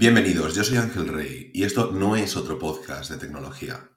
Bienvenidos, 0.00 0.54
yo 0.54 0.64
soy 0.64 0.78
Ángel 0.78 1.08
Rey 1.08 1.50
y 1.52 1.64
esto 1.64 1.92
no 1.92 2.16
es 2.16 2.34
otro 2.34 2.58
podcast 2.58 3.10
de 3.10 3.18
tecnología. 3.18 3.90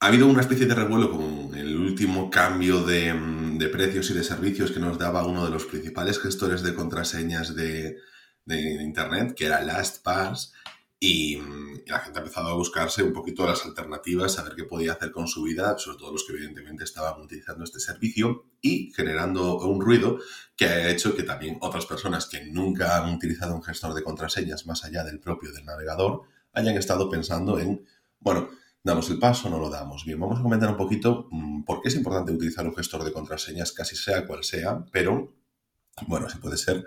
Ha 0.00 0.08
habido 0.08 0.26
una 0.26 0.40
especie 0.40 0.66
de 0.66 0.74
revuelo 0.74 1.12
con 1.12 1.56
el 1.56 1.76
último 1.76 2.28
cambio 2.28 2.82
de, 2.82 3.14
mm, 3.14 3.58
precios 3.70 4.10
y 4.10 4.14
de 4.14 4.24
servicios 4.24 4.72
que 4.72 4.80
nos 4.80 4.98
daba 4.98 5.24
uno 5.24 5.44
de 5.44 5.52
los 5.52 5.66
principales 5.66 6.18
gestores 6.18 6.64
de 6.64 6.74
contraseñas 6.74 7.54
de, 7.54 7.98
de 8.44 8.82
Internet, 8.82 9.36
que 9.36 9.46
era 9.46 9.62
LastPass, 9.62 10.54
y, 11.04 11.38
la 11.86 11.98
gente 11.98 12.18
ha 12.18 12.22
empezado 12.22 12.48
a 12.48 12.54
buscarse 12.54 13.02
un 13.02 13.12
poquito 13.12 13.46
las 13.46 13.66
alternativas, 13.66 14.38
a 14.38 14.42
ver 14.42 14.54
qué 14.56 14.64
podía 14.64 14.94
hacer 14.94 15.12
con 15.12 15.28
su 15.28 15.42
vida, 15.42 15.76
sobre 15.76 15.98
todo 15.98 16.12
los 16.12 16.24
que 16.24 16.32
evidentemente 16.32 16.82
estaban 16.82 17.20
utilizando 17.20 17.62
este 17.62 17.78
servicio 17.78 18.46
y 18.62 18.90
generando 18.94 19.58
un 19.58 19.82
ruido 19.82 20.18
que 20.56 20.64
ha 20.64 20.88
hecho 20.88 21.14
que 21.14 21.24
también 21.24 21.58
otras 21.60 21.84
personas 21.84 22.26
que 22.26 22.46
nunca 22.46 22.96
han 22.96 23.14
utilizado 23.14 23.54
un 23.54 23.62
gestor 23.62 23.92
de 23.92 24.02
contraseñas 24.02 24.64
más 24.64 24.82
allá 24.84 25.04
del 25.04 25.20
propio 25.20 25.52
del 25.52 25.66
navegador 25.66 26.22
hayan 26.54 26.76
estado 26.76 27.10
pensando 27.10 27.58
en, 27.58 27.84
bueno, 28.20 28.48
¿Damos 28.82 29.08
el 29.08 29.18
paso 29.18 29.48
no 29.48 29.58
lo 29.58 29.70
damos? 29.70 30.04
Bien, 30.04 30.20
vamos 30.20 30.38
a 30.38 30.42
comentar 30.42 30.68
un 30.68 30.76
poquito 30.76 31.26
mm, 31.30 31.64
por 31.64 31.80
qué 31.80 31.88
es 31.88 31.94
importante 31.96 32.32
utilizar 32.32 32.66
un 32.66 32.76
gestor 32.76 33.02
de 33.02 33.12
contraseñas, 33.12 33.72
casi 33.72 33.96
sea 33.96 34.26
cual 34.26 34.44
sea, 34.44 34.84
pero 34.92 35.34
bueno, 36.06 36.28
si 36.28 36.36
puede 36.36 36.58
ser 36.58 36.84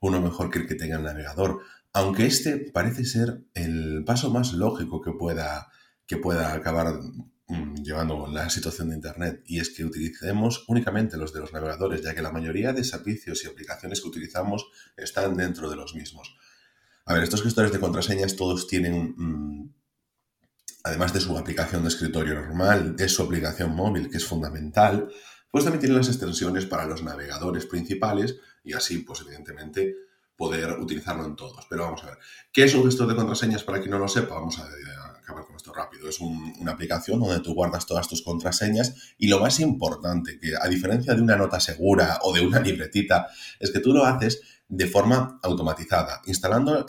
uno 0.00 0.20
mejor 0.20 0.50
que 0.50 0.60
el 0.60 0.66
que 0.66 0.74
tenga 0.74 0.96
el 0.96 1.02
navegador 1.02 1.60
aunque 1.92 2.26
este 2.26 2.58
parece 2.72 3.04
ser 3.04 3.44
el 3.54 4.04
paso 4.04 4.30
más 4.30 4.52
lógico 4.52 5.00
que 5.00 5.12
pueda, 5.12 5.68
que 6.06 6.16
pueda 6.16 6.52
acabar 6.52 7.00
mm, 7.48 7.74
llevando 7.82 8.26
la 8.26 8.50
situación 8.50 8.90
de 8.90 8.96
Internet, 8.96 9.42
y 9.46 9.60
es 9.60 9.70
que 9.70 9.84
utilicemos 9.84 10.64
únicamente 10.68 11.16
los 11.16 11.32
de 11.32 11.40
los 11.40 11.52
navegadores, 11.52 12.02
ya 12.02 12.14
que 12.14 12.22
la 12.22 12.32
mayoría 12.32 12.72
de 12.72 12.84
servicios 12.84 13.44
y 13.44 13.48
aplicaciones 13.48 14.00
que 14.00 14.08
utilizamos 14.08 14.66
están 14.96 15.36
dentro 15.36 15.70
de 15.70 15.76
los 15.76 15.94
mismos. 15.94 16.36
A 17.06 17.14
ver, 17.14 17.22
estos 17.22 17.42
gestores 17.42 17.72
de 17.72 17.80
contraseñas 17.80 18.36
todos 18.36 18.66
tienen, 18.66 19.14
mm, 19.16 19.74
además 20.84 21.12
de 21.14 21.20
su 21.20 21.36
aplicación 21.38 21.82
de 21.82 21.88
escritorio 21.88 22.34
normal, 22.34 22.96
de 22.96 23.08
su 23.08 23.22
aplicación 23.22 23.74
móvil, 23.74 24.10
que 24.10 24.18
es 24.18 24.26
fundamental, 24.26 25.08
pues 25.50 25.64
también 25.64 25.80
tienen 25.80 25.96
las 25.98 26.08
extensiones 26.08 26.66
para 26.66 26.84
los 26.84 27.02
navegadores 27.02 27.64
principales 27.64 28.36
y 28.62 28.74
así, 28.74 28.98
pues 28.98 29.22
evidentemente, 29.22 29.96
poder 30.38 30.78
utilizarlo 30.78 31.26
en 31.26 31.36
todos. 31.36 31.66
Pero 31.68 31.82
vamos 31.82 32.02
a 32.04 32.06
ver, 32.06 32.18
¿qué 32.52 32.64
es 32.64 32.74
un 32.74 32.84
gestor 32.84 33.08
de 33.08 33.16
contraseñas? 33.16 33.64
Para 33.64 33.80
quien 33.80 33.90
no 33.90 33.98
lo 33.98 34.08
sepa, 34.08 34.36
vamos 34.36 34.58
a, 34.60 34.68
acabar 35.28 35.46
con 35.46 35.56
esto 35.56 35.72
rápido. 35.72 36.08
Es 36.08 36.20
una 36.20 36.72
aplicación 36.72 37.20
donde 37.20 37.40
tú 37.40 37.54
guardas 37.54 37.86
todas 37.86 38.08
tus 38.08 38.22
contraseñas 38.22 38.94
y 39.18 39.28
lo 39.28 39.40
más 39.40 39.60
importante, 39.60 40.40
que 40.40 40.54
a 40.60 40.66
diferencia 40.68 41.14
de 41.14 41.20
una 41.20 41.36
nota 41.36 41.60
segura 41.60 42.18
o 42.22 42.32
de 42.32 42.40
una 42.40 42.60
libretita, 42.68 43.28
es 43.60 43.70
que 43.70 43.80
tú 43.80 43.92
lo 43.92 44.04
haces 44.04 44.40
de 44.70 44.86
forma 44.86 45.40
automatizada, 45.42 46.20
instalando 46.26 46.84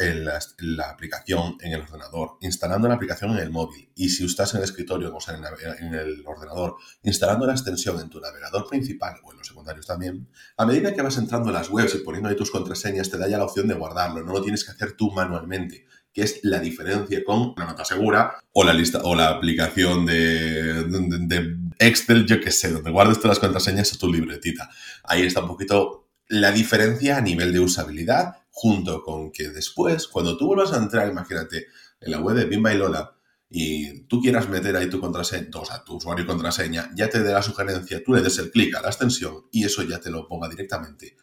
la 0.60 0.90
aplicación 0.90 1.56
en 1.62 1.72
el 1.72 1.82
ordenador, 1.82 2.38
instalando 2.42 2.90
la 2.90 2.96
aplicación 2.96 3.32
en 3.32 3.38
el 3.38 3.52
móvil 3.52 3.90
y 3.96 4.10
si 4.10 4.26
estás 4.26 4.54
en 4.54 4.58
el 4.58 4.66
escritorio 4.66 5.16
o 5.16 5.22
sea, 5.22 5.36
en, 5.36 5.94
el 5.94 6.24
ordenador, 6.28 6.76
instalando 7.04 7.46
la 7.46 7.54
extensión 7.54 7.98
en 8.02 8.10
tu 8.10 8.20
navegador 8.20 8.68
principal 8.68 9.16
o 9.24 9.32
en 9.32 9.38
los 9.38 9.48
secundarios 9.48 9.86
también, 9.86 10.28
a 10.58 10.66
medida 10.66 10.94
que 10.94 11.02
vas 11.02 11.18
entrando 11.18 11.48
en 11.50 11.54
las 11.54 11.70
webs 11.70 11.96
y 11.96 12.00
poniendo 12.00 12.28
ahí 12.28 12.36
tus 12.36 12.52
contraseñas, 12.52 13.10
te 13.10 13.18
da 13.18 13.30
ya 13.30 13.38
la 13.38 13.46
opción 13.46 13.70
de 13.70 13.76
guardarlo, 13.76 14.26
no 14.26 14.34
lo 14.34 14.42
tienes 14.42 14.66
que 14.66 14.72
hacer 14.72 14.98
tú 14.98 15.12
manualmente 15.12 15.86
que 16.14 16.24
es 16.24 16.40
la 16.44 16.60
diferencia 16.60 17.24
con 17.24 17.54
la 17.58 17.66
nota 17.66 17.86
segura 17.86 18.40
o 18.54 18.64
la 18.64 18.74
lista 18.74 19.02
o 19.04 19.16
la 19.16 19.30
aplicación 19.30 20.06
de, 20.06 21.58
Excel, 21.78 22.26
yo 22.26 22.42
qué 22.42 22.52
sé, 22.52 22.72
donde 22.72 22.92
guardes 22.92 23.18
todas 23.18 23.38
las 23.38 23.40
contraseñas 23.40 23.94
a 23.94 23.98
tu 23.98 24.12
libretita. 24.12 24.70
Ahí 25.04 25.24
está 25.24 25.42
un 25.42 25.48
poquito 25.48 26.10
la 26.28 26.52
diferencia 26.52 27.18
a 27.18 27.22
nivel 27.22 27.54
de 27.54 27.60
usabilidad, 27.60 28.36
junto 28.52 29.02
con 29.04 29.32
que 29.32 29.50
después, 29.50 30.08
cuando 30.08 30.38
tú 30.38 30.48
vuelvas 30.48 30.74
a 30.74 30.78
entrar, 30.78 31.08
imagínate, 31.10 31.68
en 32.02 32.12
la 32.12 32.20
web 32.20 32.36
de 32.36 32.46
Bimba 32.46 32.74
y 32.74 32.78
Lola, 32.78 33.16
y 33.50 34.02
tú 34.02 34.22
quieras 34.22 34.48
meter 34.48 34.76
ahí 34.76 34.90
tu 34.90 35.00
contraseña, 35.00 35.50
o 35.56 35.66
sea, 35.66 35.84
tu 35.84 35.96
usuario 35.96 36.24
y 36.24 36.28
contraseña, 36.28 36.92
ya 36.96 37.10
te 37.10 37.24
dé 37.24 37.32
la 37.32 37.42
sugerencia, 37.42 38.04
tú 38.04 38.14
le 38.14 38.22
des 38.22 38.38
el 38.38 38.52
clic 38.52 38.76
a 38.76 38.82
la 38.82 38.90
extensión 38.90 39.46
y 39.52 39.66
eso 39.66 39.82
ya 39.84 40.00
te 40.00 40.12
lo 40.12 40.28
ponga 40.28 40.48
directamente 40.48 41.18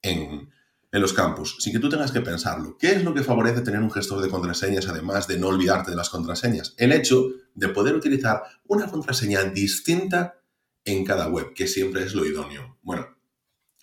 en, 0.00 0.48
en 0.92 1.00
los 1.00 1.14
campus, 1.14 1.56
sin 1.58 1.72
que 1.72 1.78
tú 1.78 1.88
tengas 1.88 2.12
que 2.12 2.20
pensarlo. 2.20 2.76
¿Qué 2.78 2.92
es 2.92 3.02
lo 3.02 3.14
que 3.14 3.24
favorece 3.24 3.62
tener 3.62 3.80
un 3.80 3.90
gestor 3.90 4.20
de 4.20 4.28
contraseñas, 4.28 4.86
además 4.86 5.26
de 5.26 5.38
no 5.38 5.48
olvidarte 5.48 5.90
de 5.90 5.96
las 5.96 6.10
contraseñas? 6.10 6.74
El 6.76 6.92
hecho 6.92 7.30
de 7.54 7.68
poder 7.68 7.96
utilizar 7.96 8.42
una 8.66 8.90
contraseña 8.90 9.42
distinta 9.44 10.38
en 10.84 11.04
cada 11.04 11.28
web, 11.28 11.54
que 11.54 11.66
siempre 11.66 12.04
es 12.04 12.14
lo 12.14 12.26
idóneo. 12.26 12.78
Bueno, 12.82 13.11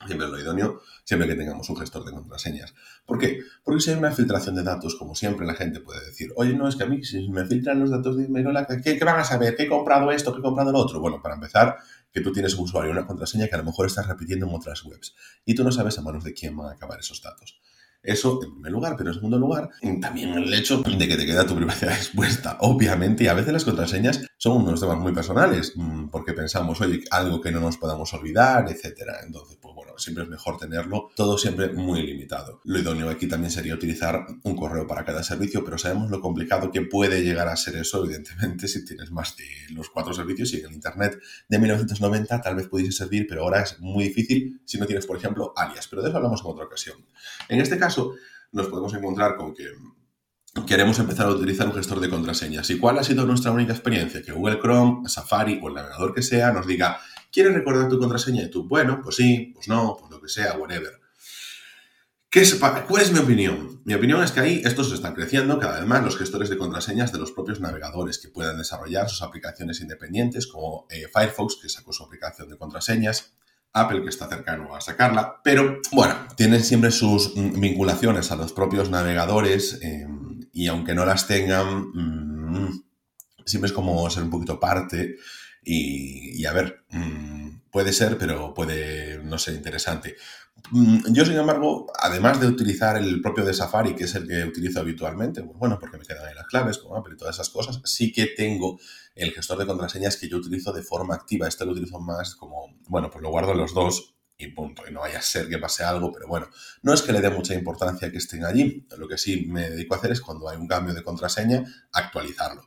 siempre 0.06 0.28
es 0.28 0.32
lo 0.32 0.40
idóneo, 0.40 0.82
siempre 1.04 1.28
que 1.28 1.36
tengamos 1.36 1.70
un 1.70 1.78
gestor 1.78 2.06
de 2.06 2.12
contraseñas. 2.12 2.74
¿Por 3.06 3.20
qué? 3.20 3.40
Porque 3.64 3.82
si 3.82 3.92
hay 3.92 3.98
una 3.98 4.12
filtración 4.12 4.56
de 4.56 4.64
datos, 4.64 4.96
como 4.96 5.14
siempre 5.14 5.46
la 5.46 5.56
gente 5.56 5.82
puede 5.82 6.06
decir, 6.06 6.32
oye, 6.36 6.54
no, 6.54 6.68
es 6.68 6.76
que 6.76 6.84
a 6.84 6.88
mí 6.88 7.04
si 7.04 7.28
me 7.30 7.46
filtran 7.46 7.80
los 7.80 7.92
datos 7.92 8.18
de 8.18 8.28
Mairola, 8.30 8.66
¿qué, 8.66 8.98
¿qué, 8.98 9.06
van 9.06 9.20
a 9.20 9.24
saber? 9.26 9.56
¿Qué 9.56 9.64
he 9.64 9.68
comprado 9.68 10.12
esto? 10.12 10.32
¿Qué 10.32 10.40
he 10.40 10.42
comprado 10.42 10.72
lo 10.72 10.80
otro? 10.80 11.02
Bueno, 11.02 11.22
para 11.22 11.36
empezar, 11.36 11.78
que 12.14 12.22
tú 12.22 12.32
tienes 12.32 12.56
un 12.56 12.64
usuario, 12.64 12.92
una 12.92 13.06
contraseña 13.06 13.48
que 13.48 13.56
a 13.56 13.60
lo 13.60 13.66
mejor 13.66 13.88
estás 13.88 14.08
repitiendo 14.08 14.48
en 14.48 14.56
otras 14.56 14.84
webs 14.86 15.16
y 15.46 15.54
tú 15.54 15.64
no 15.64 15.72
sabes 15.72 15.98
a 16.00 16.02
manos 16.02 16.24
de 16.24 16.34
quién 16.34 16.56
van 16.56 16.70
a 16.70 16.72
acabar 16.72 17.00
esos 17.00 17.22
datos. 17.22 17.60
Eso 18.02 18.40
en 18.44 18.54
primer 18.54 18.72
lugar, 18.72 18.96
pero 18.98 19.10
en 19.10 19.16
segundo 19.16 19.38
lugar, 19.38 19.70
también 20.02 20.30
el 20.30 20.54
hecho 20.54 20.78
de 20.78 21.08
que 21.08 21.18
te 21.18 21.26
queda 21.26 21.46
tu 21.46 21.56
privacidad 21.56 21.94
expuesta, 21.98 22.58
obviamente, 22.62 23.26
y 23.26 23.28
a 23.28 23.34
veces 23.34 23.52
las 23.52 23.66
contraseñas 23.66 24.26
son 24.38 24.62
unos 24.62 24.80
temas 24.80 24.98
muy 24.98 25.12
personales, 25.12 25.74
mm, 25.76 26.08
porque 26.08 26.32
pensamos, 26.34 26.80
oye, 26.80 27.04
algo 27.12 27.42
que 27.42 27.52
no 27.52 27.60
nos 27.60 27.78
podamos 27.78 28.14
olvidar, 28.14 28.70
etcétera. 28.70 29.18
Entonces, 29.26 29.58
pues 29.62 29.76
bueno, 29.76 29.94
siempre 29.98 30.24
es 30.24 30.30
mejor 30.30 30.58
tenerlo 30.58 31.10
todo 31.14 31.38
siempre 31.38 31.74
muy 31.74 32.02
limitado. 32.04 32.62
Lo 32.64 32.80
idóneo 32.80 33.10
aquí 33.10 33.28
también 33.28 33.52
sería 33.52 33.74
utilizar 33.74 34.26
un 34.44 34.56
correo 34.56 34.88
para 34.88 35.04
cada 35.04 35.22
servicio, 35.24 35.66
pero 35.66 35.78
sabemos 35.78 36.10
lo 36.10 36.22
complicado 36.22 36.72
que 36.72 36.82
puede 36.84 37.22
llegar 37.22 37.50
a 37.50 37.58
ser 37.58 37.76
eso, 37.76 38.06
evidentemente, 38.06 38.70
si 38.70 38.86
tienes 38.86 39.12
más 39.12 39.36
de 39.36 39.44
los 39.74 39.90
cuatro 39.90 40.14
servicios 40.14 40.54
y 40.54 40.62
en 40.62 40.68
el 40.68 40.74
Internet 40.74 41.20
de 41.50 41.60
1990 41.60 42.42
tal 42.42 42.56
vez 42.56 42.68
pudiese 42.68 42.94
servir, 42.94 43.26
pero 43.28 43.44
ahora 43.44 43.62
es 43.62 43.78
muy 43.82 44.06
difícil 44.06 44.62
si 44.64 44.78
no 44.78 44.86
tienes, 44.86 45.06
por 45.06 45.18
ejemplo, 45.18 45.52
alias. 45.58 45.88
Pero 45.90 46.02
de 46.02 46.10
eso 46.10 46.18
hablamos 46.18 46.42
en 46.42 46.48
otra 46.48 46.66
ocasión. 46.66 46.98
En 47.50 47.60
este 47.60 47.78
caso, 47.78 47.89
nos 48.52 48.68
podemos 48.68 48.94
encontrar 48.94 49.36
con 49.36 49.54
que 49.54 49.68
queremos 50.68 51.00
empezar 51.00 51.28
a 51.28 51.32
utilizar 51.32 51.68
un 51.68 51.74
gestor 51.74 52.00
de 52.00 52.10
contraseñas. 52.10 52.70
¿Y 52.70 52.80
cuál 52.80 52.98
ha 53.00 53.04
sido 53.04 53.26
nuestra 53.26 53.52
única 53.52 53.74
experiencia? 53.74 54.22
Que 54.22 54.32
Google 54.32 54.60
Chrome, 54.60 55.08
Safari 55.08 55.60
o 55.62 55.68
el 55.68 55.76
navegador 55.76 56.14
que 56.14 56.22
sea 56.22 56.52
nos 56.52 56.68
diga, 56.68 57.00
¿quieres 57.32 57.54
recordar 57.54 57.90
tu 57.90 58.00
contraseña? 58.00 58.44
Y 58.44 58.50
tú, 58.50 58.68
bueno, 58.68 59.00
pues 59.02 59.16
sí, 59.16 59.52
pues 59.54 59.68
no, 59.68 59.98
pues 60.00 60.12
lo 60.12 60.22
que 60.22 60.30
sea, 60.30 60.58
whatever. 60.58 61.00
¿Qué 62.32 62.42
es, 62.42 62.54
¿Cuál 62.54 63.02
es 63.02 63.12
mi 63.12 63.18
opinión? 63.18 63.82
Mi 63.86 63.96
opinión 63.96 64.22
es 64.24 64.32
que 64.32 64.40
ahí 64.40 64.62
estos 64.64 64.92
están 64.92 65.16
creciendo 65.16 65.58
cada 65.58 65.80
vez 65.80 65.88
más 65.88 66.04
los 66.04 66.16
gestores 66.16 66.50
de 66.50 66.60
contraseñas 66.60 67.12
de 67.12 67.18
los 67.18 67.32
propios 67.32 67.60
navegadores 67.60 68.20
que 68.20 68.28
puedan 68.28 68.60
desarrollar 68.60 69.10
sus 69.10 69.24
aplicaciones 69.24 69.82
independientes 69.82 70.46
como 70.46 70.86
eh, 70.92 71.08
Firefox, 71.12 71.58
que 71.60 71.70
sacó 71.70 71.92
su 71.92 72.04
aplicación 72.04 72.48
de 72.50 72.58
contraseñas, 72.58 73.34
Apple 73.74 74.02
que 74.02 74.10
está 74.10 74.28
cercano 74.28 74.76
a 74.76 74.82
sacarla, 74.82 75.42
pero 75.44 75.80
bueno, 75.92 76.16
tienen 76.36 76.64
siempre 76.64 76.92
sus 76.92 77.36
mm, 77.36 77.60
vinculaciones 77.60 78.32
a 78.32 78.36
los 78.36 78.54
propios 78.54 78.90
navegadores 78.90 79.80
em, 79.82 80.40
y 80.52 80.68
aunque 80.68 80.96
no 80.96 81.06
las 81.06 81.28
tengan, 81.28 81.92
mm, 81.94 82.84
siempre 83.46 83.68
es 83.68 83.74
como 83.74 84.10
ser 84.10 84.24
un 84.24 84.30
poquito 84.30 84.60
parte 84.60 85.18
y, 85.64 86.46
a 86.46 86.54
ver, 86.54 86.84
mm, 86.90 87.60
puede 87.72 87.94
ser, 87.94 88.18
pero 88.18 88.54
puede 88.54 89.22
no 89.24 89.38
ser 89.38 89.56
interesante. 89.56 90.16
Mm, 90.72 91.14
yo, 91.14 91.26
sin 91.26 91.38
embargo, 91.38 91.88
además 92.00 92.40
de 92.40 92.48
utilizar 92.48 92.98
el 92.98 93.22
propio 93.22 93.46
de 93.46 93.54
Safari, 93.54 93.96
que 93.96 94.06
es 94.06 94.16
el 94.16 94.28
que 94.28 94.44
utilizo 94.44 94.80
habitualmente, 94.80 95.44
pues 95.44 95.58
bueno, 95.58 95.78
porque 95.80 95.98
me 95.98 96.06
quedan 96.06 96.28
ahí 96.28 96.36
las 96.36 96.48
claves, 96.48 96.78
como 96.78 96.96
Apple 96.96 97.14
y 97.16 97.18
todas 97.18 97.36
esas 97.36 97.50
cosas, 97.50 97.82
sí 97.86 98.12
que 98.12 98.28
tengo 98.28 98.80
el 99.16 99.32
gestor 99.32 99.58
de 99.58 99.66
contraseñas 99.66 100.18
que 100.18 100.30
yo 100.30 100.38
utilizo 100.38 100.72
de 100.72 100.84
forma 100.84 101.16
activa. 101.16 101.48
Este 101.48 101.66
lo 101.66 101.72
utilizo 101.72 102.00
más 102.00 102.36
como, 102.36 102.78
bueno, 102.88 103.10
pues 103.10 103.22
lo 103.22 103.30
guardo 103.30 103.54
los 103.54 103.74
dos 103.74 104.16
y 104.38 104.48
punto. 104.48 104.84
Y 104.88 104.94
no 104.94 105.02
vaya 105.02 105.20
a 105.20 105.22
ser 105.22 105.50
que 105.50 105.58
pase 105.58 105.84
algo, 105.84 106.12
pero 106.12 106.28
bueno, 106.28 106.48
no 106.82 106.94
es 106.94 107.02
que 107.02 107.12
le 107.12 107.22
dé 107.22 107.30
mucha 107.30 107.54
importancia 107.54 108.12
que 108.12 108.18
estén 108.18 108.46
allí. 108.46 108.86
Lo 108.98 109.08
que 109.08 109.18
sí 109.18 109.46
me 109.48 109.70
dedico 109.70 109.96
a 109.96 109.98
hacer 109.98 110.12
es 110.12 110.22
cuando 110.22 110.50
hay 110.50 110.58
un 110.58 110.68
cambio 110.68 110.94
de 110.94 111.04
contraseña, 111.04 111.64
actualizarlo. 111.92 112.64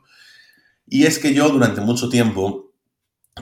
Y 0.87 1.05
es 1.05 1.19
que 1.19 1.33
yo 1.33 1.49
durante 1.49 1.81
mucho 1.81 2.09
tiempo 2.09 2.73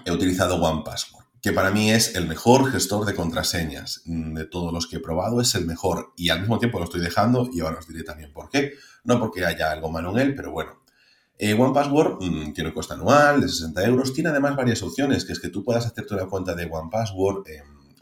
he 0.05 0.11
utilizado 0.11 0.55
OnePassword 0.55 1.20
que 1.41 1.51
para 1.51 1.71
mí 1.71 1.91
es 1.91 2.15
el 2.15 2.27
mejor 2.27 2.71
gestor 2.71 3.05
de 3.05 3.15
contraseñas. 3.15 4.03
Mm, 4.05 4.35
de 4.35 4.45
todos 4.45 4.71
los 4.71 4.87
que 4.87 4.97
he 4.97 4.99
probado 4.99 5.41
es 5.41 5.55
el 5.55 5.65
mejor 5.65 6.13
y 6.15 6.29
al 6.29 6.41
mismo 6.41 6.59
tiempo 6.59 6.77
lo 6.77 6.85
estoy 6.85 7.01
dejando 7.01 7.49
y 7.51 7.61
ahora 7.61 7.79
os 7.79 7.87
diré 7.87 8.03
también 8.03 8.31
por 8.31 8.49
qué. 8.49 8.73
No 9.03 9.19
porque 9.19 9.45
haya 9.45 9.71
algo 9.71 9.89
malo 9.89 10.11
en 10.11 10.19
él, 10.19 10.35
pero 10.35 10.51
bueno. 10.51 10.79
Eh, 11.39 11.55
OnePassword 11.55 12.21
mm, 12.21 12.53
tiene 12.53 12.69
un 12.69 12.75
coste 12.75 12.93
anual 12.93 13.41
de 13.41 13.49
60 13.49 13.83
euros. 13.85 14.13
Tiene 14.13 14.29
además 14.29 14.55
varias 14.55 14.83
opciones, 14.83 15.25
que 15.25 15.33
es 15.33 15.39
que 15.39 15.49
tú 15.49 15.63
puedas 15.63 15.87
hacerte 15.87 16.13
una 16.13 16.27
cuenta 16.27 16.53
de 16.53 16.69
OnePassword. 16.71 17.45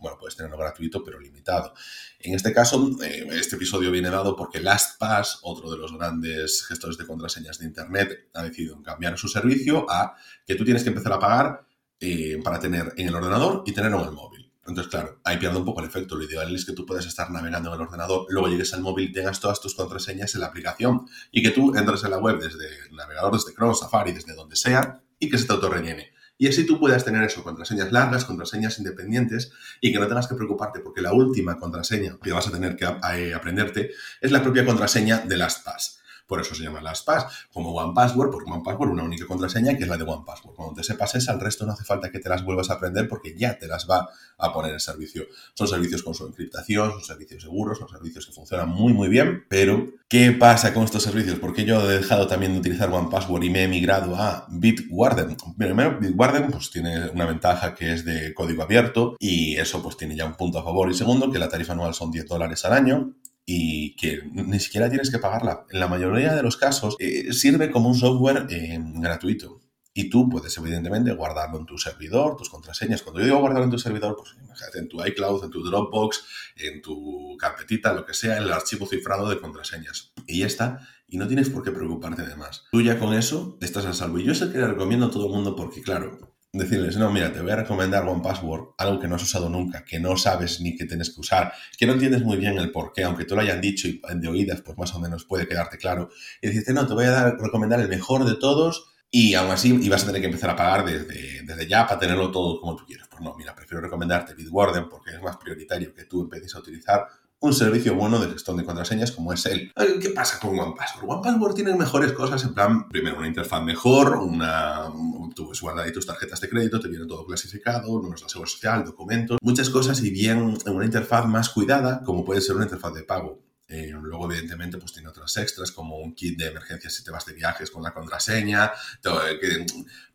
bueno, 0.01 0.17
puedes 0.19 0.35
tenerlo 0.35 0.57
gratuito, 0.57 1.01
pero 1.01 1.17
limitado. 1.17 1.73
En 2.19 2.35
este 2.35 2.53
caso, 2.53 2.89
eh, 3.01 3.25
este 3.31 3.55
episodio 3.55 3.91
viene 3.91 4.09
dado 4.09 4.35
porque 4.35 4.59
LastPass, 4.59 5.39
otro 5.43 5.71
de 5.71 5.77
los 5.77 5.97
grandes 5.97 6.65
gestores 6.65 6.97
de 6.97 7.07
contraseñas 7.07 7.59
de 7.59 7.65
Internet, 7.65 8.29
ha 8.33 8.43
decidido 8.43 8.81
cambiar 8.83 9.17
su 9.17 9.29
servicio 9.29 9.89
a 9.89 10.17
que 10.45 10.55
tú 10.55 10.65
tienes 10.65 10.83
que 10.83 10.89
empezar 10.89 11.13
a 11.13 11.19
pagar 11.19 11.68
eh, 11.99 12.39
para 12.43 12.59
tener 12.59 12.93
en 12.97 13.07
el 13.07 13.15
ordenador 13.15 13.63
y 13.65 13.71
tenerlo 13.71 14.01
en 14.01 14.09
el 14.09 14.11
móvil. 14.13 14.51
Entonces, 14.69 14.91
claro, 14.91 15.19
ahí 15.23 15.37
pierde 15.37 15.57
un 15.57 15.65
poco 15.65 15.81
el 15.81 15.87
efecto. 15.87 16.15
Lo 16.15 16.23
ideal 16.23 16.53
es 16.55 16.63
que 16.63 16.73
tú 16.73 16.85
puedas 16.85 17.05
estar 17.05 17.29
navegando 17.31 17.69
en 17.69 17.75
el 17.75 17.81
ordenador, 17.81 18.27
luego 18.29 18.47
llegues 18.47 18.73
al 18.73 18.81
móvil 18.81 19.09
y 19.09 19.11
tengas 19.11 19.39
todas 19.39 19.59
tus 19.59 19.73
contraseñas 19.73 20.33
en 20.35 20.41
la 20.41 20.47
aplicación 20.47 21.07
y 21.31 21.41
que 21.41 21.49
tú 21.51 21.75
entres 21.75 22.03
en 22.03 22.11
la 22.11 22.19
web 22.19 22.39
desde 22.39 22.67
el 22.87 22.95
navegador, 22.95 23.33
desde 23.33 23.53
Chrome, 23.53 23.73
Safari, 23.73 24.11
desde 24.11 24.35
donde 24.35 24.55
sea 24.55 25.01
y 25.17 25.29
que 25.29 25.37
se 25.37 25.45
te 25.45 25.53
autorrellene. 25.53 26.13
Y 26.37 26.47
así 26.47 26.65
tú 26.65 26.79
puedas 26.79 27.03
tener 27.03 27.21
eso, 27.23 27.43
contraseñas 27.43 27.91
largas, 27.91 28.23
contraseñas 28.23 28.77
independientes 28.79 29.51
y 29.81 29.91
que 29.91 29.99
no 29.99 30.07
tengas 30.07 30.27
que 30.27 30.35
preocuparte 30.35 30.79
porque 30.79 31.01
la 31.01 31.11
última 31.11 31.59
contraseña 31.59 32.17
que 32.23 32.31
vas 32.31 32.47
a 32.47 32.51
tener 32.51 32.77
que 32.77 32.85
eh, 32.85 33.33
aprenderte 33.33 33.91
es 34.21 34.31
la 34.31 34.41
propia 34.41 34.65
contraseña 34.65 35.17
de 35.17 35.35
LastPass. 35.35 35.99
Por 36.29 36.39
eso 36.39 36.53
se 36.53 36.61
llama 36.61 36.79
LastPass, 36.79 37.25
como 37.51 37.73
OnePassword, 37.73 38.29
porque 38.29 38.51
OnePassword 38.51 38.91
una 38.91 39.03
única 39.03 39.25
contraseña 39.25 39.75
que 39.75 39.83
es 39.83 39.89
la 39.89 39.97
de 39.97 40.03
OnePassword. 40.03 40.55
Cuando 40.55 40.75
te 40.75 40.83
sepas 40.83 41.15
esa, 41.15 41.31
al 41.31 41.39
resto 41.39 41.65
no 41.65 41.73
hace 41.73 41.83
falta 41.83 42.11
que 42.11 42.19
te 42.19 42.29
las 42.29 42.45
vuelvas 42.45 42.69
a 42.69 42.75
aprender 42.75 43.07
porque 43.07 43.35
ya 43.35 43.57
te 43.57 43.67
las 43.67 43.89
va 43.89 44.07
a 44.37 44.53
poner 44.53 44.73
en 44.73 44.79
servicio. 44.79 45.25
Son 45.55 45.67
servicios 45.67 46.03
con 46.03 46.13
su 46.13 46.27
encriptación, 46.27 46.91
son 46.91 47.03
servicios 47.03 47.41
seguros, 47.41 47.79
son 47.79 47.89
servicios 47.89 48.27
que 48.27 48.31
funcionan 48.31 48.69
muy, 48.69 48.93
muy 48.93 49.09
bien, 49.09 49.43
pero 49.49 49.89
¿qué 50.07 50.31
pasa 50.31 50.71
con 50.71 50.83
estos 50.83 51.01
servicios? 51.01 51.39
Porque 51.39 51.65
yo 51.65 51.89
he 51.89 51.97
dejado 51.97 52.27
también 52.27 52.53
de 52.53 52.59
utilizar 52.59 52.91
OnePassword 52.91 53.43
y 53.43 53.49
me 53.49 53.63
he 53.63 53.67
migrado 53.67 54.15
a 54.15 54.45
Bitwarden. 54.49 55.35
Primero, 55.57 55.99
Bitwarden 55.99 56.51
pues 56.51 56.69
tiene 56.69 57.09
una 57.09 57.25
ventaja 57.25 57.73
que 57.73 57.93
es 57.93 58.05
de 58.05 58.35
código 58.35 58.61
abierto 58.61 59.17
y 59.19 59.55
eso 59.55 59.81
pues 59.81 59.97
tiene 59.97 60.15
ya 60.15 60.25
un 60.25 60.35
punto 60.35 60.59
a 60.59 60.63
favor. 60.63 60.91
Y 60.91 60.93
segundo, 60.93 61.31
que 61.31 61.39
la 61.39 61.49
tarifa 61.49 61.73
anual 61.73 61.95
son 61.95 62.11
10 62.11 62.27
dólares 62.27 62.63
al 62.65 62.73
año 62.73 63.15
y 63.51 63.95
que 63.95 64.21
ni 64.31 64.59
siquiera 64.59 64.91
tienes 64.91 65.09
que 65.09 65.17
pagarla. 65.17 65.65
En 65.71 65.79
la 65.79 65.87
mayoría 65.87 66.35
de 66.35 66.43
los 66.43 66.55
casos 66.55 66.95
eh, 66.99 67.33
sirve 67.33 67.71
como 67.71 67.89
un 67.89 67.95
software 67.95 68.45
eh, 68.51 68.77
gratuito. 68.79 69.61
Y 69.91 70.11
tú 70.11 70.29
puedes, 70.29 70.55
evidentemente, 70.59 71.13
guardarlo 71.13 71.57
en 71.57 71.65
tu 71.65 71.79
servidor, 71.79 72.37
tus 72.37 72.47
contraseñas. 72.47 73.01
Cuando 73.01 73.21
yo 73.21 73.25
digo 73.25 73.39
guardarlo 73.39 73.65
en 73.65 73.71
tu 73.71 73.79
servidor, 73.79 74.15
pues 74.15 74.35
imagínate 74.39 74.77
en 74.77 74.87
tu 74.87 75.03
iCloud, 75.03 75.43
en 75.43 75.49
tu 75.49 75.63
Dropbox, 75.63 76.25
en 76.57 76.79
tu 76.83 77.35
carpetita, 77.39 77.91
lo 77.91 78.05
que 78.05 78.13
sea, 78.13 78.37
el 78.37 78.53
archivo 78.53 78.85
cifrado 78.85 79.27
de 79.27 79.39
contraseñas. 79.39 80.13
Y 80.27 80.41
ya 80.41 80.45
está. 80.45 80.87
Y 81.07 81.17
no 81.17 81.27
tienes 81.27 81.49
por 81.49 81.63
qué 81.63 81.71
preocuparte 81.71 82.21
de 82.21 82.35
más. 82.35 82.65
Tú 82.71 82.83
ya 82.83 82.99
con 82.99 83.15
eso 83.15 83.57
estás 83.61 83.85
a 83.87 83.93
salvo. 83.93 84.19
Y 84.19 84.25
yo 84.25 84.33
es 84.33 84.41
el 84.41 84.51
que 84.51 84.59
le 84.59 84.67
recomiendo 84.67 85.07
a 85.07 85.11
todo 85.11 85.25
el 85.25 85.33
mundo 85.33 85.55
porque, 85.55 85.81
claro, 85.81 86.37
decirles, 86.51 86.97
no, 86.97 87.11
mira, 87.11 87.31
te 87.31 87.41
voy 87.41 87.51
a 87.51 87.57
recomendar 87.57 88.07
One 88.07 88.21
Password, 88.23 88.69
algo 88.77 88.99
que 88.99 89.07
no 89.07 89.15
has 89.15 89.23
usado 89.23 89.49
nunca, 89.49 89.85
que 89.85 89.99
no 89.99 90.17
sabes 90.17 90.59
ni 90.61 90.75
que 90.75 90.85
tienes 90.85 91.11
que 91.13 91.21
usar, 91.21 91.53
que 91.77 91.85
no 91.85 91.93
entiendes 91.93 92.23
muy 92.23 92.37
bien 92.37 92.57
el 92.57 92.71
por 92.71 92.91
qué, 92.91 93.03
aunque 93.03 93.25
te 93.25 93.35
lo 93.35 93.41
hayan 93.41 93.61
dicho 93.61 93.87
y 93.87 94.01
de 94.15 94.27
oídas, 94.27 94.61
pues 94.61 94.77
más 94.77 94.93
o 94.95 94.99
menos 94.99 95.25
puede 95.25 95.47
quedarte 95.47 95.77
claro. 95.77 96.09
Y 96.41 96.47
decirte, 96.47 96.73
no, 96.73 96.87
te 96.87 96.93
voy 96.93 97.05
a 97.05 97.11
dar, 97.11 97.37
recomendar 97.39 97.79
el 97.79 97.87
mejor 97.87 98.25
de 98.25 98.35
todos 98.35 98.87
y 99.11 99.35
aún 99.35 99.51
así 99.51 99.77
y 99.81 99.89
vas 99.89 100.03
a 100.03 100.07
tener 100.07 100.21
que 100.21 100.27
empezar 100.27 100.49
a 100.49 100.55
pagar 100.55 100.85
desde, 100.85 101.43
desde 101.43 101.67
ya 101.67 101.85
para 101.87 101.99
tenerlo 101.99 102.31
todo 102.31 102.59
como 102.59 102.75
tú 102.75 102.85
quieres. 102.85 103.07
Pues 103.09 103.21
no, 103.21 103.35
mira, 103.35 103.55
prefiero 103.55 103.81
recomendarte 103.81 104.33
Bitwarden 104.33 104.89
porque 104.89 105.11
es 105.11 105.21
más 105.21 105.37
prioritario 105.37 105.93
que 105.93 106.05
tú 106.05 106.23
empieces 106.23 106.55
a 106.55 106.59
utilizar 106.59 107.07
un 107.41 107.53
servicio 107.53 107.95
bueno 107.95 108.19
de 108.19 108.29
gestión 108.31 108.57
de 108.57 108.65
contraseñas 108.65 109.11
como 109.11 109.31
es 109.33 109.45
él. 109.45 109.71
¿Qué 110.01 110.09
pasa 110.09 110.39
con 110.39 110.59
OnePassword? 110.59 111.09
OnePassword 111.09 111.53
tiene 111.55 111.75
mejores 111.75 112.11
cosas, 112.13 112.43
en 112.43 112.53
plan, 112.53 112.89
primero, 112.89 113.17
una 113.17 113.27
interfaz 113.27 113.63
mejor, 113.63 114.17
una, 114.17 114.91
tú 115.35 115.45
puedes 115.45 115.61
guardar 115.61 115.85
ahí 115.85 115.93
tus 115.93 116.05
tarjetas 116.05 116.41
de 116.41 116.49
crédito, 116.49 116.79
te 116.79 116.89
viene 116.89 117.05
todo 117.05 117.25
clasificado, 117.25 117.87
números 117.87 118.23
de 118.23 118.29
seguridad 118.29 118.51
social, 118.51 118.85
documentos, 118.85 119.37
muchas 119.41 119.69
cosas 119.69 120.01
y 120.03 120.09
bien 120.09 120.57
una 120.65 120.85
interfaz 120.85 121.25
más 121.27 121.49
cuidada, 121.49 122.03
como 122.03 122.25
puede 122.25 122.41
ser 122.41 122.55
una 122.55 122.65
interfaz 122.65 122.93
de 122.93 123.03
pago. 123.03 123.39
Eh, 123.69 123.91
luego, 123.91 124.25
evidentemente, 124.25 124.79
pues 124.79 124.93
tiene 124.93 125.09
otras 125.09 125.37
extras 125.37 125.71
como 125.71 125.99
un 125.99 126.15
kit 126.15 126.37
de 126.39 126.47
emergencia 126.47 126.89
si 126.89 127.03
te 127.03 127.11
vas 127.11 127.25
de 127.27 127.33
viajes 127.33 127.69
con 127.69 127.83
la 127.83 127.93
contraseña, 127.93 128.71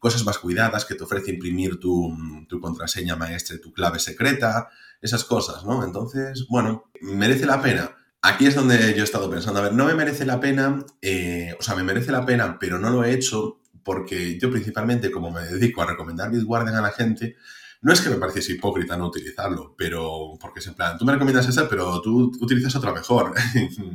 cosas 0.01 0.25
más 0.25 0.39
cuidadas 0.39 0.85
que 0.85 0.97
te 0.97 1.05
ofrece 1.05 1.31
imprimir 1.31 1.79
tu, 1.79 2.13
tu 2.49 2.61
contraseña 2.61 3.15
maestra 3.15 3.57
tu 3.61 3.73
clave 3.73 4.01
secreta, 4.01 4.69
esas 5.01 5.25
cosas, 5.25 5.65
¿no? 5.65 5.85
Entonces, 5.85 6.47
bueno, 6.49 6.91
merece 7.01 7.47
la 7.47 7.63
pena. 7.63 7.97
Aquí 8.23 8.47
es 8.47 8.55
donde 8.55 8.95
yo 8.95 9.03
he 9.03 9.05
estado 9.05 9.31
pensando, 9.31 9.61
a 9.61 9.65
ver, 9.65 9.73
no 9.75 9.85
me 9.85 9.95
merece 9.95 10.25
la 10.25 10.41
pena, 10.41 10.85
eh, 11.03 11.55
o 11.61 11.63
sea, 11.63 11.77
me 11.77 11.83
merece 11.85 12.11
la 12.11 12.25
pena, 12.25 12.59
pero 12.59 12.79
no 12.79 12.91
lo 12.91 13.05
he 13.05 13.13
hecho 13.13 13.61
porque 13.85 14.39
yo 14.41 14.51
principalmente, 14.51 15.11
como 15.11 15.31
me 15.31 15.43
dedico 15.43 15.83
a 15.83 15.87
recomendar 15.87 16.31
Bitwarden 16.31 16.75
a 16.75 16.81
la 16.81 16.91
gente, 16.91 17.37
no 17.85 17.93
es 17.93 18.01
que 18.01 18.09
me 18.09 18.17
pareciese 18.17 18.53
hipócrita 18.53 18.97
no 18.97 19.09
utilizarlo, 19.09 19.75
pero 19.77 20.39
porque 20.41 20.61
es 20.61 20.67
en 20.69 20.75
plan, 20.75 20.97
tú 20.97 21.05
me 21.05 21.13
recomiendas 21.13 21.47
esa, 21.47 21.69
pero 21.69 22.01
tú 22.01 22.33
utilizas 22.41 22.75
otra 22.77 22.95
mejor. 22.95 23.35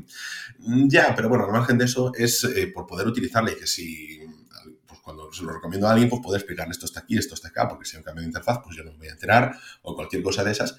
ya, 0.88 1.16
pero 1.16 1.28
bueno, 1.28 1.46
al 1.46 1.52
margen 1.52 1.80
de 1.80 1.86
eso 1.86 2.12
es 2.14 2.44
eh, 2.44 2.68
por 2.68 2.86
poder 2.86 3.08
utilizarla 3.08 3.52
y 3.52 3.56
que 3.56 3.66
si 3.66 4.20
pues 4.86 5.00
cuando 5.02 5.34
se 5.34 5.42
lo 5.42 5.54
recomiendo 5.54 5.88
a 5.88 5.94
alguien, 5.94 6.08
pues 6.08 6.22
puede 6.24 6.38
explicarle 6.38 6.72
esto 6.72 6.86
está 6.86 7.00
aquí, 7.00 7.18
esto 7.18 7.34
está 7.34 7.48
acá, 7.48 7.68
porque 7.68 7.86
si 7.86 7.96
hay 7.96 8.02
un 8.02 8.04
cambio 8.04 8.22
de 8.22 8.28
interfaz, 8.28 8.60
pues 8.64 8.78
yo 8.78 8.84
no 8.84 8.92
me 8.92 9.00
voy 9.00 9.08
a 9.08 9.14
enterar 9.14 9.58
o 9.82 9.96
cualquier 9.96 10.22
cosa 10.22 10.44
de 10.44 10.52
esas. 10.52 10.78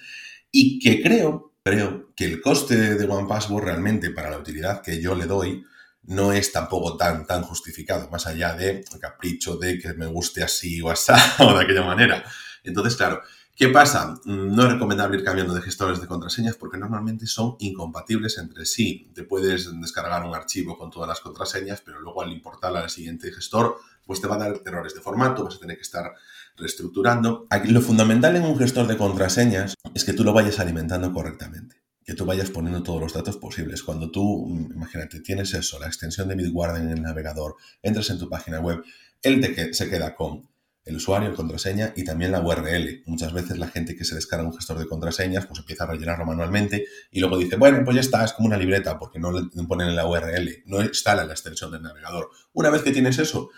Y 0.52 0.78
que 0.78 1.02
creo, 1.02 1.56
creo 1.64 2.12
que 2.14 2.26
el 2.26 2.40
coste 2.40 2.94
de 2.94 3.04
OnePassword 3.08 3.64
realmente 3.64 4.10
para 4.10 4.30
la 4.30 4.38
utilidad 4.38 4.82
que 4.82 5.02
yo 5.02 5.16
le 5.16 5.26
doy 5.26 5.64
no 6.04 6.32
es 6.32 6.52
tampoco 6.52 6.96
tan, 6.96 7.26
tan 7.26 7.42
justificado, 7.42 8.08
más 8.08 8.28
allá 8.28 8.54
de 8.54 8.84
capricho 9.00 9.56
de 9.56 9.80
que 9.80 9.94
me 9.94 10.06
guste 10.06 10.44
así 10.44 10.80
o 10.80 10.90
así 10.90 11.10
o 11.40 11.58
de 11.58 11.64
aquella 11.64 11.82
manera. 11.82 12.24
Entonces, 12.64 12.96
claro, 12.96 13.22
¿qué 13.56 13.68
pasa? 13.68 14.20
No 14.24 14.62
es 14.64 14.72
recomendable 14.72 15.18
ir 15.18 15.24
cambiando 15.24 15.54
de 15.54 15.62
gestores 15.62 16.00
de 16.00 16.06
contraseñas 16.06 16.56
porque 16.56 16.78
normalmente 16.78 17.26
son 17.26 17.56
incompatibles 17.58 18.38
entre 18.38 18.64
sí. 18.66 19.10
Te 19.14 19.24
puedes 19.24 19.68
descargar 19.80 20.24
un 20.24 20.34
archivo 20.34 20.76
con 20.78 20.90
todas 20.90 21.08
las 21.08 21.20
contraseñas, 21.20 21.82
pero 21.84 22.00
luego 22.00 22.22
al 22.22 22.32
importarla 22.32 22.80
al 22.80 22.90
siguiente 22.90 23.32
gestor, 23.32 23.76
pues 24.04 24.20
te 24.20 24.26
va 24.26 24.36
a 24.36 24.38
dar 24.38 24.60
errores 24.64 24.94
de 24.94 25.00
formato, 25.00 25.44
vas 25.44 25.56
a 25.56 25.60
tener 25.60 25.76
que 25.76 25.82
estar 25.82 26.12
reestructurando. 26.56 27.46
Aquí, 27.50 27.68
lo 27.68 27.80
fundamental 27.80 28.36
en 28.36 28.44
un 28.44 28.58
gestor 28.58 28.86
de 28.86 28.96
contraseñas 28.96 29.74
es 29.94 30.04
que 30.04 30.12
tú 30.12 30.24
lo 30.24 30.32
vayas 30.32 30.58
alimentando 30.58 31.12
correctamente 31.12 31.80
que 32.10 32.16
tú 32.16 32.24
vayas 32.24 32.50
poniendo 32.50 32.82
todos 32.82 33.00
los 33.00 33.12
datos 33.12 33.36
posibles. 33.36 33.84
Cuando 33.84 34.10
tú, 34.10 34.48
imagínate, 34.74 35.20
tienes 35.20 35.54
eso, 35.54 35.78
la 35.78 35.86
extensión 35.86 36.26
de 36.26 36.34
Bitwarden 36.34 36.86
en 36.86 36.96
el 36.96 37.02
navegador, 37.02 37.54
entras 37.82 38.10
en 38.10 38.18
tu 38.18 38.28
página 38.28 38.58
web, 38.58 38.82
él 39.22 39.40
te 39.40 39.72
se 39.72 39.88
queda 39.88 40.16
con 40.16 40.49
el 40.84 40.96
usuario, 40.96 41.34
contraseña 41.34 41.92
y 41.96 42.04
también 42.04 42.32
la 42.32 42.40
URL. 42.40 43.02
Muchas 43.06 43.32
veces 43.32 43.58
la 43.58 43.68
gente 43.68 43.94
que 43.96 44.04
se 44.04 44.14
descarga 44.14 44.46
un 44.46 44.54
gestor 44.54 44.78
de 44.78 44.86
contraseñas 44.86 45.46
pues 45.46 45.60
empieza 45.60 45.84
a 45.84 45.88
rellenarlo 45.88 46.24
manualmente 46.24 46.86
y 47.10 47.20
luego 47.20 47.38
dice, 47.38 47.56
bueno, 47.56 47.82
pues 47.84 47.94
ya 47.96 48.00
está, 48.00 48.24
es 48.24 48.32
como 48.32 48.48
una 48.48 48.56
libreta 48.56 48.98
porque 48.98 49.18
no 49.18 49.32
le 49.32 49.48
ponen 49.68 49.94
la 49.94 50.06
URL, 50.06 50.62
no 50.66 50.82
instala 50.82 51.24
la 51.24 51.32
extensión 51.32 51.70
del 51.70 51.82
navegador. 51.82 52.30
Una 52.52 52.70
vez 52.70 52.82
que 52.82 52.92
tienes 52.92 53.18
eso, 53.18 53.50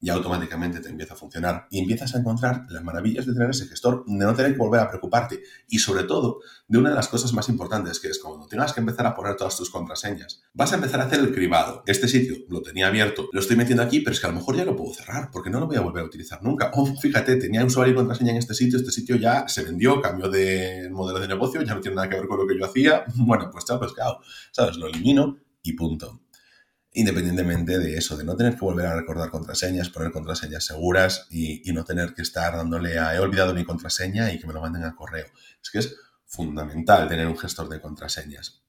ya 0.00 0.14
automáticamente 0.14 0.80
te 0.80 0.88
empieza 0.88 1.14
a 1.14 1.16
funcionar 1.16 1.66
y 1.70 1.78
empiezas 1.78 2.14
a 2.14 2.18
encontrar 2.18 2.66
las 2.70 2.82
maravillas 2.82 3.26
de 3.26 3.34
tener 3.34 3.50
ese 3.50 3.66
gestor, 3.66 4.04
de 4.06 4.24
no 4.24 4.34
tener 4.34 4.52
que 4.52 4.58
volver 4.58 4.80
a 4.80 4.88
preocuparte 4.88 5.42
y 5.68 5.78
sobre 5.78 6.04
todo 6.04 6.40
de 6.68 6.78
una 6.78 6.90
de 6.90 6.96
las 6.96 7.08
cosas 7.08 7.32
más 7.32 7.48
importantes 7.48 8.00
que 8.00 8.08
es 8.08 8.18
cuando 8.18 8.46
tengas 8.46 8.72
que 8.72 8.80
empezar 8.80 9.06
a 9.06 9.14
poner 9.14 9.36
todas 9.36 9.56
tus 9.56 9.70
contraseñas, 9.70 10.42
vas 10.54 10.72
a 10.72 10.76
empezar 10.76 11.00
a 11.00 11.04
hacer 11.04 11.20
el 11.20 11.34
cribado. 11.34 11.82
Este 11.86 12.08
sitio 12.08 12.36
lo 12.48 12.62
tenía 12.62 12.86
abierto, 12.86 13.28
lo 13.32 13.40
estoy 13.40 13.56
metiendo 13.56 13.82
aquí, 13.82 14.00
pero 14.00 14.14
es 14.14 14.20
que 14.20 14.26
a 14.26 14.30
lo 14.30 14.36
mejor 14.36 14.56
ya 14.56 14.64
lo 14.64 14.76
puedo 14.76 14.94
cerrar 14.94 15.30
porque 15.30 15.50
no 15.50 15.60
lo 15.60 15.66
voy 15.66 15.76
a 15.76 15.80
volver 15.80 16.02
a 16.02 16.06
utilizar 16.06 16.42
nunca. 16.42 16.70
O 16.80 16.86
fíjate, 16.86 17.36
tenía 17.36 17.62
usuario 17.62 17.92
y 17.92 17.96
contraseña 17.96 18.30
en 18.30 18.38
este 18.38 18.54
sitio, 18.54 18.78
este 18.78 18.90
sitio 18.90 19.16
ya 19.16 19.46
se 19.48 19.62
vendió, 19.64 20.00
cambió 20.00 20.30
de 20.30 20.88
modelo 20.90 21.20
de 21.20 21.28
negocio, 21.28 21.60
ya 21.60 21.74
no 21.74 21.80
tiene 21.80 21.96
nada 21.96 22.08
que 22.08 22.16
ver 22.16 22.26
con 22.26 22.38
lo 22.38 22.46
que 22.46 22.58
yo 22.58 22.64
hacía. 22.64 23.04
Bueno, 23.30 23.50
pues 23.52 23.66
chao, 23.66 23.78
pues 23.78 23.92
claro, 23.92 24.18
¿sabes? 24.50 24.76
Lo 24.76 24.86
elimino 24.86 25.36
y 25.62 25.74
punto 25.74 26.20
independientemente 26.92 27.78
de 27.78 27.96
eso, 27.96 28.16
de 28.16 28.24
no 28.24 28.36
tener 28.36 28.54
que 28.54 28.60
volver 28.60 28.86
a 28.86 28.96
recordar 28.96 29.30
contraseñas, 29.30 29.90
poner 29.90 30.10
contraseñas 30.10 30.64
seguras 30.64 31.26
y, 31.30 31.62
no 31.72 31.84
tener 31.84 32.14
que 32.14 32.22
estar 32.22 32.56
dándole 32.56 32.98
a 32.98 33.14
he 33.14 33.20
olvidado 33.20 33.54
mi 33.54 33.64
contraseña 33.64 34.32
y 34.32 34.40
que 34.40 34.46
me 34.46 34.52
lo 34.52 34.60
manden 34.60 34.84
a 34.84 34.96
correo. 34.96 35.26
Es 35.62 35.70
que 35.70 35.78
es 35.78 35.94
fundamental 36.26 37.08
tener 37.08 37.26
un 37.26 37.38
gestor 37.38 37.68
de 37.68 37.80
contraseñas. 37.80 38.62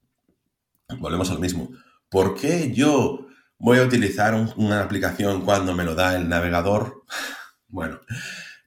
Volvemos 0.99 1.31
al 1.31 1.39
mismo. 1.39 1.71
¿Por 2.09 2.35
qué 2.35 2.71
yo 2.73 3.27
voy 3.57 3.79
a 3.79 3.83
utilizar 3.83 4.35
una 4.55 4.81
aplicación 4.81 5.43
cuando 5.43 5.73
me 5.73 5.83
lo 5.83 5.95
da 5.95 6.15
el 6.15 6.29
navegador? 6.29 7.03
Bueno, 7.73 8.01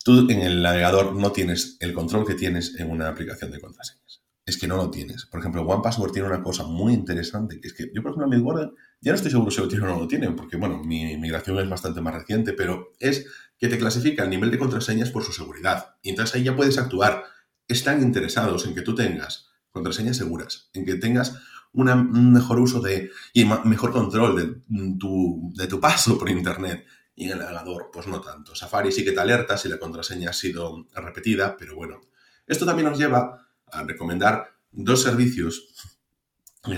tú 0.02 0.30
en 0.30 0.40
el 0.40 0.62
navegador 0.62 1.14
no 1.14 1.30
tienes 1.30 1.76
el 1.80 1.92
control 1.92 2.26
que 2.26 2.32
tienes 2.32 2.74
en 2.80 2.90
una 2.90 3.06
aplicación 3.06 3.50
de 3.50 3.60
contraseñas. 3.60 4.03
Es 4.46 4.58
que 4.58 4.66
no 4.66 4.76
lo 4.76 4.90
tienes. 4.90 5.24
Por 5.26 5.40
ejemplo, 5.40 5.62
OnePassword 5.62 6.12
tiene 6.12 6.28
una 6.28 6.42
cosa 6.42 6.64
muy 6.64 6.92
interesante, 6.92 7.60
que 7.60 7.68
es 7.68 7.74
que 7.74 7.90
yo, 7.94 8.02
por 8.02 8.10
ejemplo, 8.10 8.24
en 8.24 8.30
Bitwarden 8.30 8.74
ya 9.00 9.12
no 9.12 9.16
estoy 9.16 9.30
seguro 9.30 9.50
si 9.50 9.60
lo 9.60 9.68
tienen 9.68 9.88
o 9.88 9.94
no 9.94 10.00
lo 10.00 10.08
tienen, 10.08 10.36
porque 10.36 10.56
bueno, 10.56 10.82
mi 10.84 11.16
migración 11.16 11.58
es 11.58 11.68
bastante 11.68 12.02
más 12.02 12.14
reciente, 12.14 12.52
pero 12.52 12.92
es 12.98 13.26
que 13.58 13.68
te 13.68 13.78
clasifica 13.78 14.24
el 14.24 14.30
nivel 14.30 14.50
de 14.50 14.58
contraseñas 14.58 15.10
por 15.10 15.24
su 15.24 15.32
seguridad. 15.32 15.96
Y 16.02 16.10
entonces 16.10 16.36
ahí 16.36 16.44
ya 16.44 16.56
puedes 16.56 16.76
actuar. 16.76 17.24
Están 17.68 18.02
interesados 18.02 18.66
en 18.66 18.74
que 18.74 18.82
tú 18.82 18.94
tengas 18.94 19.48
contraseñas 19.70 20.18
seguras, 20.18 20.68
en 20.74 20.84
que 20.84 20.96
tengas 20.96 21.38
un 21.72 22.32
mejor 22.32 22.60
uso 22.60 22.80
de 22.80 23.10
y 23.32 23.44
mejor 23.44 23.92
control 23.92 24.36
de 24.36 24.96
tu, 24.98 25.52
de 25.54 25.66
tu 25.66 25.80
paso 25.80 26.18
por 26.18 26.28
Internet. 26.28 26.86
Y 27.16 27.26
en 27.26 27.32
el 27.32 27.38
navegador, 27.38 27.90
pues 27.92 28.06
no 28.08 28.20
tanto. 28.20 28.54
Safari 28.54 28.92
sí 28.92 29.04
que 29.04 29.12
te 29.12 29.20
alerta 29.20 29.56
si 29.56 29.68
la 29.68 29.78
contraseña 29.78 30.30
ha 30.30 30.32
sido 30.32 30.86
repetida, 30.94 31.56
pero 31.56 31.76
bueno. 31.76 32.00
Esto 32.46 32.66
también 32.66 32.88
nos 32.88 32.98
lleva 32.98 33.43
a 33.72 33.82
recomendar 33.82 34.54
dos 34.70 35.02
servicios 35.02 35.74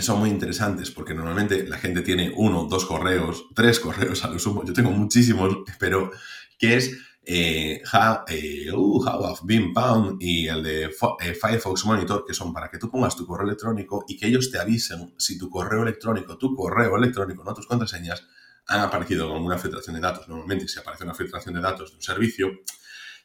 son 0.00 0.18
muy 0.18 0.30
interesantes 0.30 0.90
porque 0.90 1.14
normalmente 1.14 1.66
la 1.66 1.78
gente 1.78 2.02
tiene 2.02 2.32
uno, 2.34 2.64
dos 2.64 2.86
correos, 2.86 3.46
tres 3.54 3.78
correos 3.78 4.24
a 4.24 4.28
lo 4.28 4.38
sumo. 4.38 4.64
Yo 4.64 4.72
tengo 4.72 4.90
muchísimos, 4.90 5.58
pero 5.78 6.10
que 6.58 6.76
es 6.76 6.96
eh, 7.28 7.82
how, 7.92 8.24
eh, 8.28 8.70
uh, 8.72 9.04
how 9.04 10.16
y 10.20 10.46
el 10.46 10.62
de 10.62 10.84
eh, 10.84 11.34
Firefox 11.34 11.84
Monitor, 11.84 12.24
que 12.24 12.34
son 12.34 12.52
para 12.52 12.68
que 12.68 12.78
tú 12.78 12.90
pongas 12.90 13.16
tu 13.16 13.26
correo 13.26 13.46
electrónico 13.46 14.04
y 14.08 14.16
que 14.16 14.28
ellos 14.28 14.50
te 14.50 14.58
avisen 14.58 15.14
si 15.18 15.38
tu 15.38 15.50
correo 15.50 15.82
electrónico, 15.82 16.38
tu 16.38 16.54
correo 16.54 16.96
electrónico, 16.96 17.44
no 17.44 17.54
tus 17.54 17.66
contraseñas, 17.66 18.24
han 18.68 18.80
aparecido 18.80 19.28
con 19.28 19.42
una 19.42 19.58
filtración 19.58 19.94
de 19.94 20.02
datos. 20.02 20.28
Normalmente, 20.28 20.68
si 20.68 20.78
aparece 20.78 21.04
una 21.04 21.14
filtración 21.14 21.54
de 21.54 21.60
datos 21.60 21.90
de 21.90 21.96
un 21.96 22.02
servicio, 22.02 22.50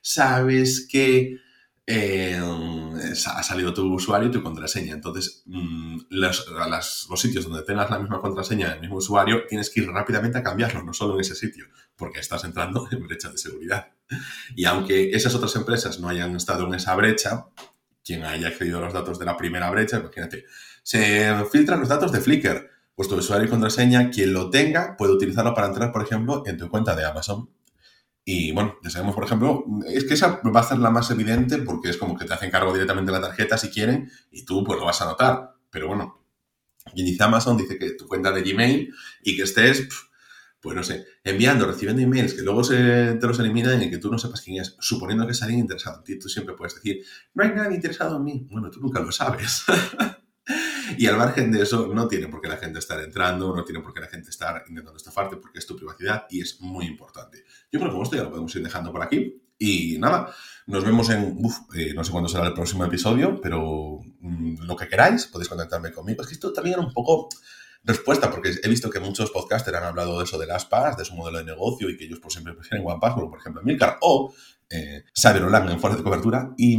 sabes 0.02 0.88
que 0.90 1.38
eh, 1.88 2.40
ha 3.26 3.44
salido 3.44 3.74
tu 3.74 3.94
usuario 3.94 4.30
y 4.30 4.32
tu 4.32 4.44
contraseña. 4.44 4.94
Entonces, 4.94 5.44
mm, 5.46 6.00
los, 6.10 6.48
los, 7.10 7.22
sitios 7.22 7.46
donde 7.46 7.64
tengas 7.64 7.90
la 7.90 8.00
misma 8.00 8.22
contraseña 8.22 8.70
del 8.70 8.82
mismo 8.82 8.98
usuario, 8.98 9.44
tienes 9.48 9.70
que 9.70 9.82
ir 9.82 9.90
rápidamente 9.90 10.38
a 10.38 10.44
cambiarlo, 10.44 10.84
no 10.84 10.94
solo 10.94 11.16
en 11.16 11.22
ese 11.22 11.36
sitio, 11.36 11.66
porque 11.96 12.20
estás 12.20 12.44
entrando 12.44 12.88
en 12.92 13.06
brecha 13.08 13.30
de 13.30 13.38
seguridad. 13.38 13.92
Y 14.56 14.66
aunque 14.66 15.12
esas 15.12 15.34
otras 15.36 15.56
empresas 15.56 16.00
no 16.00 16.10
hayan 16.10 16.36
estado 16.36 16.68
en 16.68 16.76
esa 16.76 16.96
brecha, 16.96 17.48
quien 18.04 18.24
haya 18.24 18.50
accedido 18.50 18.80
a 18.80 18.82
los 18.82 18.94
datos 18.94 19.20
de 19.20 19.26
la 19.26 19.38
primera 19.38 19.70
brecha, 19.70 20.00
imagínate, 20.00 20.46
se 20.84 21.34
filtran 21.52 21.80
los 21.80 21.90
datos 21.90 22.12
de 22.12 22.20
Flickr, 22.20 22.70
pues 22.96 23.08
tu 23.08 23.16
usuario 23.16 23.48
y 23.48 23.50
contraseña, 23.50 24.10
quien 24.10 24.34
lo 24.34 24.50
tenga, 24.50 24.96
puede 24.98 25.14
utilizarlo 25.14 25.54
para 25.54 25.68
entrar, 25.68 25.92
por 25.92 26.04
ejemplo, 26.04 26.44
en 26.46 26.58
tu 26.58 26.70
cuenta 26.70 26.96
de 26.96 27.06
Amazon. 27.06 27.50
Y 28.24 28.52
bueno, 28.52 28.78
ya 28.84 28.90
sabemos, 28.90 29.16
por 29.16 29.24
ejemplo, 29.24 29.66
es 29.88 30.06
que 30.06 30.14
esa 30.14 30.42
va 30.44 30.60
a 30.60 30.64
ser 30.64 30.78
la 30.78 30.92
más 30.92 31.10
evidente 31.10 31.58
porque 31.60 31.90
es 31.90 31.98
como 31.98 32.18
que 32.18 32.26
te 32.26 32.34
hacen 32.34 32.52
cargo 32.52 32.72
directamente 32.72 33.12
de 33.12 33.20
la 33.20 33.28
tarjeta 33.28 33.58
si 33.58 33.70
quieren 33.70 34.12
y 34.30 34.46
tú 34.46 34.64
pues 34.64 34.80
lo 34.80 34.86
vas 34.86 35.02
a 35.02 35.06
notar. 35.06 35.56
Pero 35.72 35.88
bueno, 35.88 36.24
quien 36.94 37.06
dice 37.06 37.24
Amazon 37.24 37.58
dice 37.58 37.78
que 37.80 37.92
tu 37.92 38.08
cuenta 38.08 38.32
de 38.32 38.44
Gmail 38.44 38.94
y 39.24 39.36
que 39.36 39.44
estés, 39.44 39.88
pues 40.60 40.76
no 40.76 40.84
sé, 40.84 41.06
enviando, 41.24 41.66
recibiendo 41.66 42.02
emails 42.04 42.36
que 42.36 42.44
luego 42.44 42.64
se, 42.64 43.16
te 43.16 43.28
los 43.28 43.40
eliminan 43.40 43.82
y 43.82 43.90
que 43.90 43.98
tú 43.98 44.12
no 44.12 44.20
sepas 44.20 44.42
quién 44.42 44.62
es, 44.62 44.76
suponiendo 44.80 45.26
que 45.26 45.32
es 45.32 45.42
alguien 45.42 45.62
interesado 45.62 45.98
en 45.98 46.04
ti. 46.04 46.20
Tú 46.20 46.30
siempre 46.30 46.56
puedes 46.56 46.76
decir, 46.76 47.04
no 47.34 47.44
hay 47.44 47.52
nadie 47.52 47.76
interesado 47.76 48.18
en 48.18 48.24
mí. 48.24 48.48
Bueno, 48.52 48.70
tú 48.70 48.80
nunca 48.82 49.00
lo 49.00 49.12
sabes. 49.12 49.64
Y 51.02 51.08
al 51.08 51.18
margen 51.18 51.52
de 51.52 51.64
eso, 51.64 51.88
no 51.88 52.08
tiene 52.08 52.28
por 52.28 52.42
qué 52.42 52.48
la 52.48 52.58
gente 52.58 52.78
estar 52.78 53.00
entrando, 53.00 53.56
no 53.56 53.64
tiene 53.64 53.82
por 53.82 53.92
qué 53.92 54.02
la 54.02 54.08
gente 54.08 54.30
estar 54.30 54.64
intentando 54.68 54.98
estafarte, 54.98 55.36
porque 55.38 55.58
es 55.58 55.66
tu 55.66 55.76
privacidad 55.76 56.28
y 56.30 56.42
es 56.42 56.62
muy 56.62 56.86
importante. 56.86 57.44
Yo 57.72 57.80
creo 57.80 57.92
que 57.92 58.04
esto 58.04 58.18
ya 58.18 58.22
lo 58.22 58.30
podemos 58.30 58.56
ir 58.56 58.62
dejando 58.62 58.92
por 58.92 59.02
aquí. 59.02 59.42
Y 59.58 59.98
nada, 59.98 60.32
nos 60.68 60.86
vemos 60.86 61.10
en, 61.10 61.40
uf, 61.44 61.58
eh, 61.76 61.96
no 61.96 62.04
sé 62.04 62.12
cuándo 62.12 62.30
será 62.30 62.46
el 62.46 62.54
próximo 62.54 62.86
episodio, 62.86 63.42
pero 63.42 63.98
mm, 64.20 64.62
lo 64.62 64.76
que 64.76 64.88
queráis, 64.88 65.26
podéis 65.26 65.50
contactarme 65.50 65.92
conmigo. 65.92 66.22
Es 66.22 66.28
que 66.28 66.36
esto 66.36 66.54
también 66.54 66.76
era 66.76 66.86
un 66.86 66.94
poco 66.94 67.30
respuesta, 67.84 68.30
porque 68.30 68.54
he 68.62 68.70
visto 68.70 68.92
que 68.92 69.00
muchos 69.00 69.32
podcasters 69.32 69.78
han 69.78 69.86
hablado 69.86 70.20
de 70.20 70.26
eso 70.26 70.38
de 70.38 70.46
las 70.46 70.66
PAS, 70.66 70.98
de 70.98 71.06
su 71.06 71.16
modelo 71.16 71.40
de 71.40 71.46
negocio 71.46 71.90
y 71.90 71.98
que 71.98 72.06
ellos 72.06 72.20
por 72.20 72.32
siempre 72.32 72.54
prefieren 72.54 72.86
OnePass, 72.86 73.16
como 73.16 73.32
por 73.32 73.40
ejemplo 73.40 73.64
Milcar, 73.64 73.98
o 74.02 74.32
eh, 74.72 75.04
Xavier 75.14 75.44
en 75.44 75.80
Fuerza 75.80 75.98
de 75.98 76.04
Cobertura, 76.04 76.54
y 76.58 76.78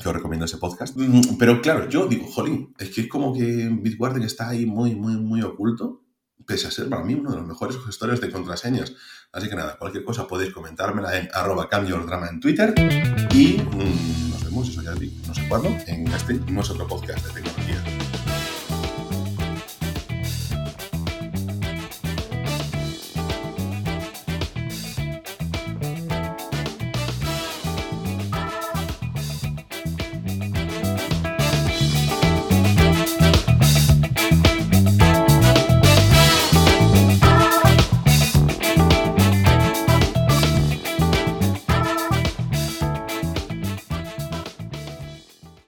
que 0.00 0.08
os 0.08 0.14
recomiendo 0.14 0.46
ese 0.46 0.58
podcast. 0.58 0.96
Mm, 0.96 1.36
pero 1.38 1.60
claro, 1.60 1.88
yo 1.88 2.06
digo, 2.06 2.26
jolín, 2.26 2.74
es 2.78 2.90
que 2.90 3.02
es 3.02 3.08
como 3.08 3.32
que 3.34 3.68
Bitwarden 3.70 4.22
está 4.22 4.48
ahí 4.48 4.66
muy, 4.66 4.94
muy, 4.94 5.16
muy 5.16 5.42
oculto, 5.42 6.02
pese 6.46 6.68
a 6.68 6.70
ser 6.70 6.88
para 6.88 7.04
mí 7.04 7.14
uno 7.14 7.30
de 7.30 7.38
los 7.38 7.46
mejores 7.46 7.76
gestores 7.84 8.20
de 8.20 8.30
contraseñas. 8.30 8.94
Así 9.32 9.48
que 9.48 9.56
nada, 9.56 9.76
cualquier 9.78 10.04
cosa 10.04 10.26
podéis 10.26 10.52
comentármela 10.52 11.18
en 11.18 11.28
arroba 11.32 11.68
drama 11.70 12.28
en 12.28 12.40
Twitter 12.40 12.74
y 13.32 13.58
mm, 13.58 14.30
nos 14.30 14.44
vemos, 14.44 14.68
eso 14.68 14.82
ya 14.82 14.94
digo, 14.94 15.14
no 15.26 15.34
sé 15.34 15.46
cuándo, 15.48 15.68
en 15.86 16.06
este 16.08 16.34
nuestro 16.50 16.86
podcast 16.86 17.26
de 17.26 17.40
tecnología. 17.42 18.23